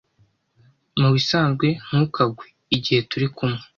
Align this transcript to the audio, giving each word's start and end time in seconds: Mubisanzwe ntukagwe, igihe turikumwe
Mubisanzwe 0.99 1.67
ntukagwe, 1.85 2.45
igihe 2.75 2.99
turikumwe 3.09 3.61